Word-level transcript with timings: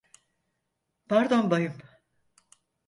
Pardon 1.09 1.51
bayım. 1.51 1.73